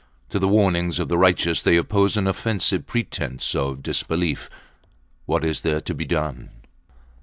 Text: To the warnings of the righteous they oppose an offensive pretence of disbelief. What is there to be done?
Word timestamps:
To 0.31 0.39
the 0.39 0.47
warnings 0.47 0.97
of 0.97 1.09
the 1.09 1.17
righteous 1.19 1.61
they 1.61 1.77
oppose 1.77 2.17
an 2.17 2.25
offensive 2.25 2.87
pretence 2.87 3.53
of 3.53 3.83
disbelief. 3.83 4.49
What 5.27 5.45
is 5.45 5.61
there 5.61 5.79
to 5.81 5.93
be 5.93 6.05
done? 6.05 6.49